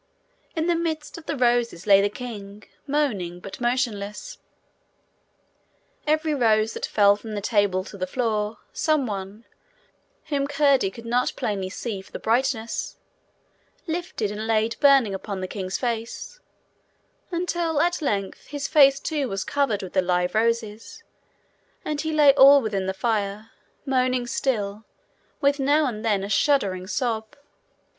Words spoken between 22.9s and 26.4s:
fire, moaning still, with now and then a